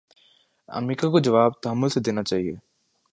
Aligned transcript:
امریکہ 0.69 1.09
کو 1.09 1.19
جواب 1.19 1.51
تحمل 1.61 1.89
سے 1.89 1.99
دینا 1.99 2.23
چاہیے۔ 2.23 2.55